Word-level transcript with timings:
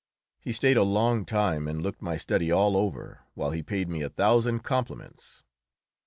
He 0.39 0.51
stayed 0.51 0.77
a 0.77 0.81
long 0.83 1.25
time 1.25 1.67
and 1.67 1.83
looked 1.83 2.01
my 2.01 2.17
study 2.17 2.49
all 2.51 2.75
over, 2.75 3.21
while 3.35 3.51
he 3.51 3.61
paid 3.61 3.87
me 3.87 4.01
a 4.01 4.09
thousand 4.09 4.61
compliments. 4.63 5.43